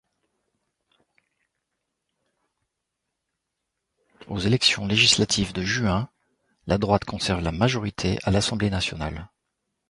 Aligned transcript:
Aux 4.25 4.39
élections 4.39 4.87
législatives 4.87 5.53
de 5.53 5.61
juin, 5.61 6.09
la 6.65 6.79
droite 6.79 7.05
conserve 7.05 7.41
la 7.43 7.51
majorité 7.51 8.17
à 8.23 8.31
l'Assemblée 8.31 8.71
nationale. 8.71 9.29